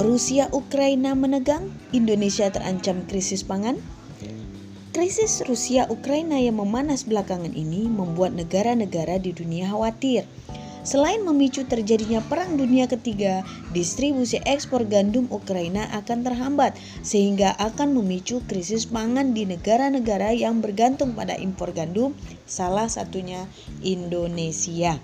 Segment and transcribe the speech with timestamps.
[0.00, 3.76] Rusia Ukraina menegang, Indonesia terancam krisis pangan.
[4.96, 10.24] Krisis Rusia Ukraina yang memanas belakangan ini membuat negara-negara di dunia khawatir.
[10.80, 13.44] Selain memicu terjadinya Perang Dunia Ketiga,
[13.76, 16.72] distribusi ekspor gandum Ukraina akan terhambat
[17.04, 22.16] sehingga akan memicu krisis pangan di negara-negara yang bergantung pada impor gandum,
[22.48, 23.44] salah satunya
[23.84, 24.96] Indonesia.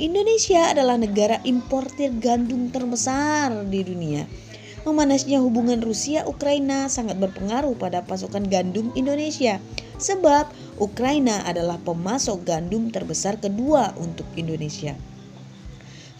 [0.00, 4.24] Indonesia adalah negara importir gandum terbesar di dunia.
[4.80, 9.60] Memanasnya hubungan Rusia-Ukraina sangat berpengaruh pada pasokan gandum Indonesia,
[10.00, 10.48] sebab
[10.80, 14.96] Ukraina adalah pemasok gandum terbesar kedua untuk Indonesia.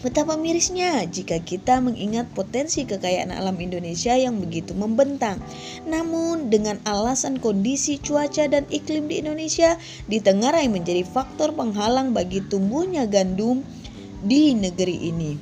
[0.01, 5.37] Betapa mirisnya jika kita mengingat potensi kekayaan alam Indonesia yang begitu membentang.
[5.85, 9.77] Namun dengan alasan kondisi cuaca dan iklim di Indonesia
[10.09, 13.61] ditengarai menjadi faktor penghalang bagi tumbuhnya gandum
[14.25, 15.37] di negeri ini.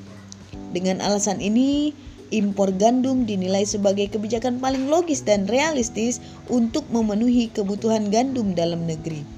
[0.75, 1.95] Dengan alasan ini,
[2.35, 6.19] impor gandum dinilai sebagai kebijakan paling logis dan realistis
[6.51, 9.38] untuk memenuhi kebutuhan gandum dalam negeri.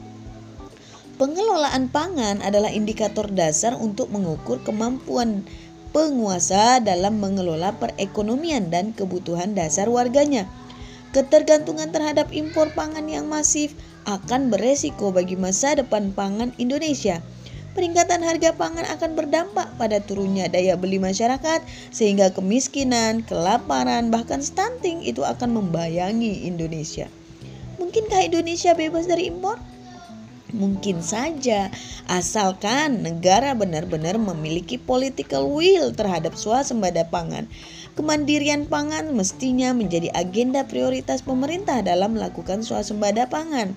[1.21, 5.45] Pengelolaan pangan adalah indikator dasar untuk mengukur kemampuan
[5.93, 10.49] penguasa dalam mengelola perekonomian dan kebutuhan dasar warganya.
[11.13, 13.77] Ketergantungan terhadap impor pangan yang masif
[14.09, 17.21] akan beresiko bagi masa depan pangan Indonesia.
[17.77, 21.61] Peningkatan harga pangan akan berdampak pada turunnya daya beli masyarakat
[21.93, 27.13] sehingga kemiskinan, kelaparan, bahkan stunting itu akan membayangi Indonesia.
[27.77, 29.61] Mungkinkah Indonesia bebas dari impor?
[30.51, 31.71] Mungkin saja,
[32.11, 37.47] asalkan negara benar-benar memiliki political will terhadap swasembada pangan.
[37.95, 43.75] Kemandirian pangan mestinya menjadi agenda prioritas pemerintah dalam melakukan swasembada pangan.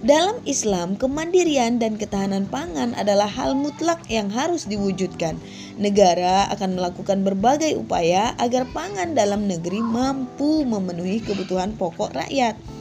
[0.00, 5.36] Dalam Islam, kemandirian dan ketahanan pangan adalah hal mutlak yang harus diwujudkan.
[5.76, 12.79] Negara akan melakukan berbagai upaya agar pangan dalam negeri mampu memenuhi kebutuhan pokok rakyat.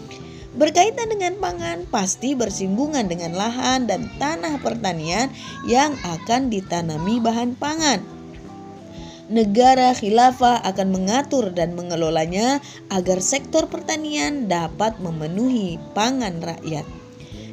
[0.59, 5.31] Berkaitan dengan pangan, pasti bersinggungan dengan lahan dan tanah pertanian
[5.63, 8.03] yang akan ditanami bahan pangan.
[9.31, 12.59] Negara khilafah akan mengatur dan mengelolanya
[12.91, 16.83] agar sektor pertanian dapat memenuhi pangan rakyat.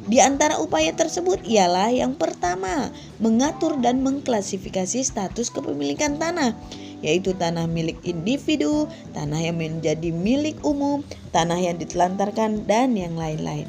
[0.07, 2.91] Di antara upaya tersebut ialah yang pertama,
[3.23, 6.59] mengatur dan mengklasifikasi status kepemilikan tanah
[7.05, 13.67] yaitu tanah milik individu, tanah yang menjadi milik umum, tanah yang ditelantarkan, dan yang lain-lain.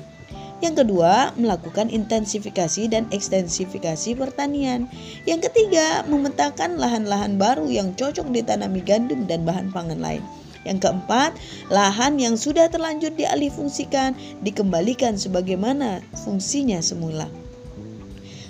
[0.59, 4.91] Yang kedua, melakukan intensifikasi dan ekstensifikasi pertanian.
[5.22, 10.22] Yang ketiga, memetakan lahan-lahan baru yang cocok ditanami gandum dan bahan pangan lain.
[10.67, 11.38] Yang keempat,
[11.71, 17.31] lahan yang sudah terlanjur dialih fungsikan dikembalikan sebagaimana fungsinya semula.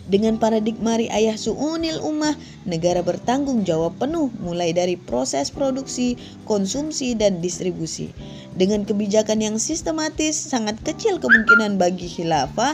[0.08, 2.32] Dengan paradigma riayah su'unil ummah,
[2.64, 6.16] negara bertanggung jawab penuh mulai dari proses produksi,
[6.48, 8.16] konsumsi, dan distribusi.
[8.56, 12.72] Dengan kebijakan yang sistematis, sangat kecil kemungkinan bagi khilafah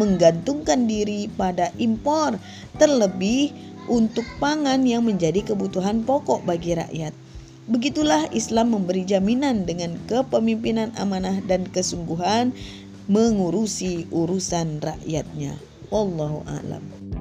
[0.00, 2.40] menggantungkan diri pada impor,
[2.80, 3.52] terlebih
[3.92, 7.12] untuk pangan yang menjadi kebutuhan pokok bagi rakyat.
[7.68, 12.56] Begitulah Islam memberi jaminan dengan kepemimpinan amanah dan kesungguhan
[13.12, 15.71] mengurusi urusan rakyatnya.
[15.92, 17.11] Wallahu a'lam.